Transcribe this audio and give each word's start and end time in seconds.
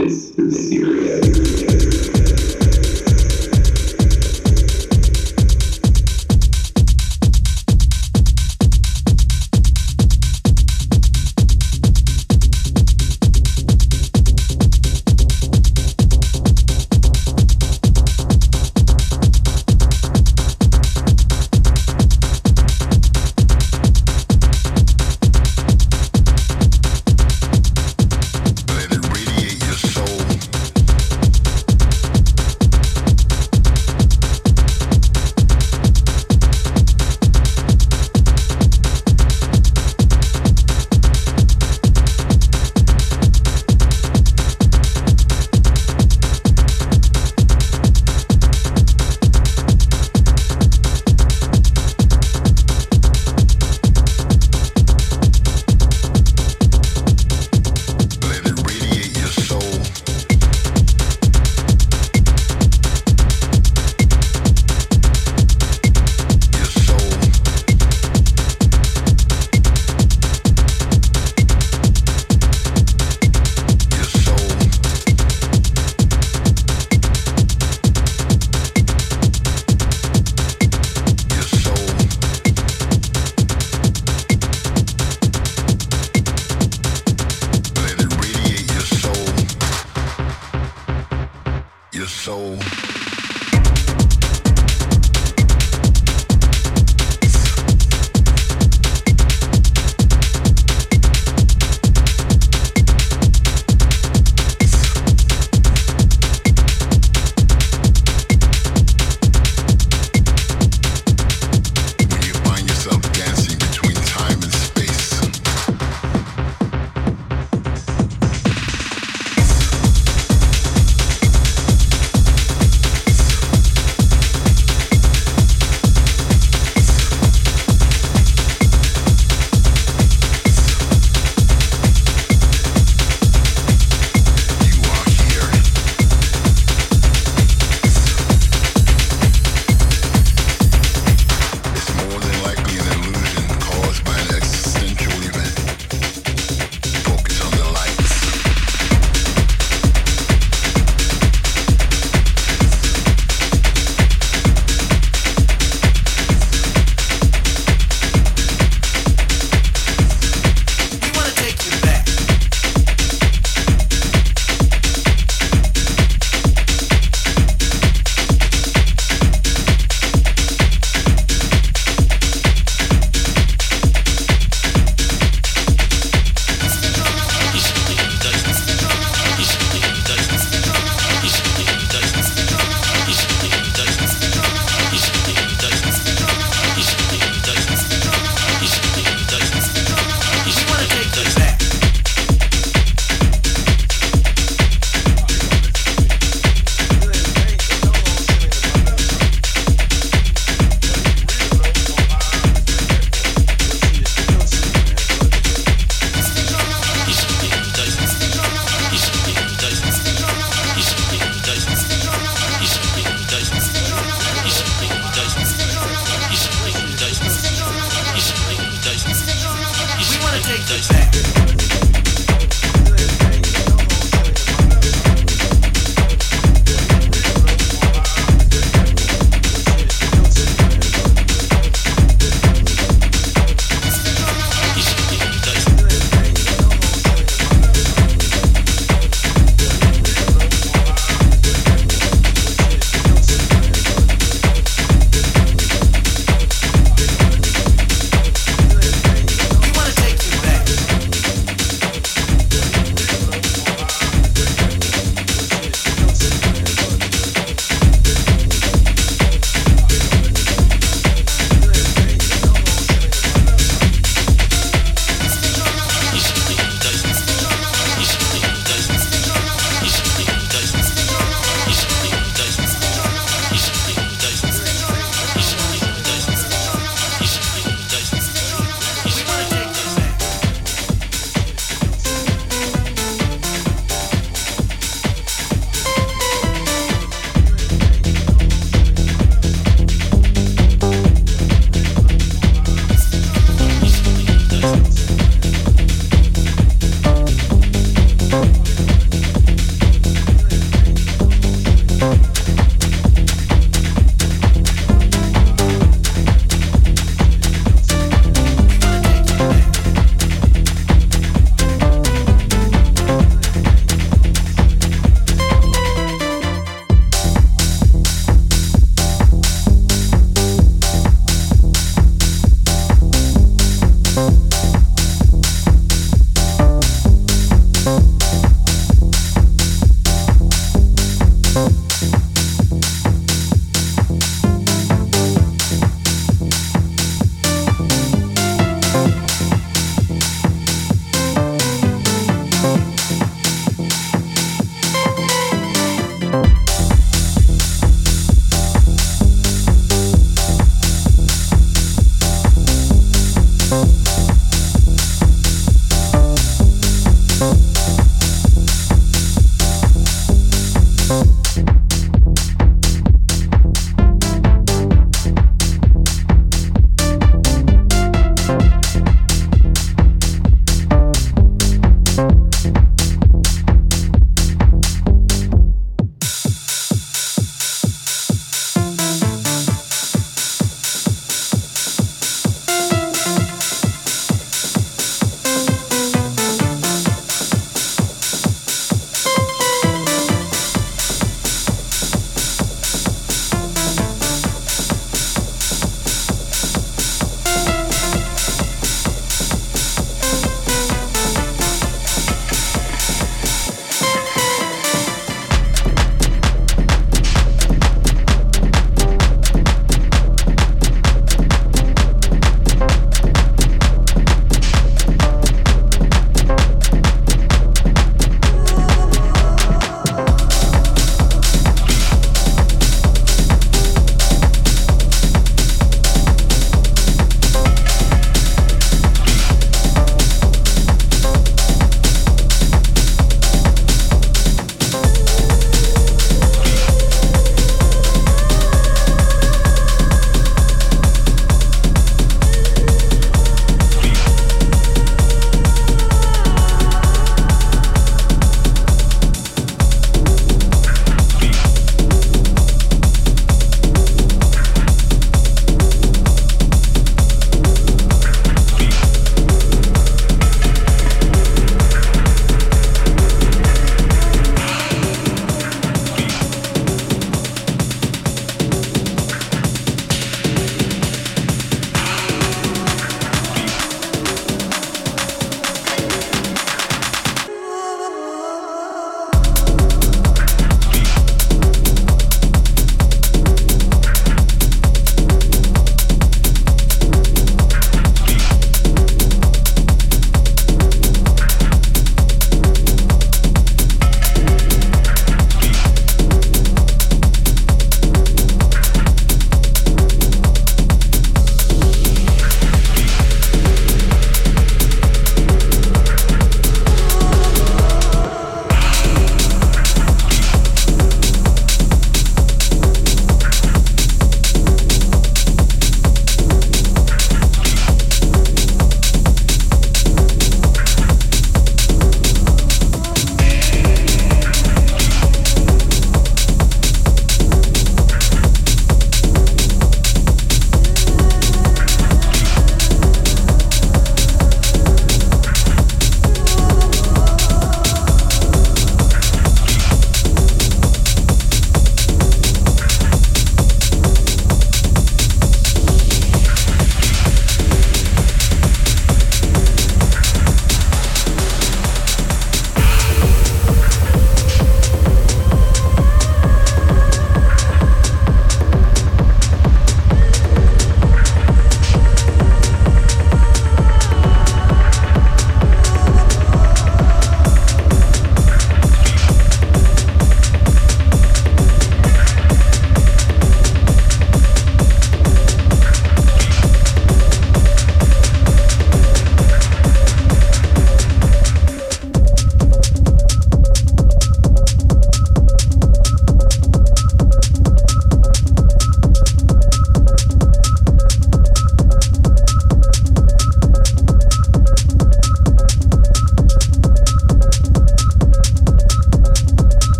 This 0.00 0.30
is 0.38 0.70
serious. 0.70 2.19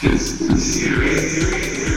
Conspiracy 0.00 0.94
Radio. 0.94 1.89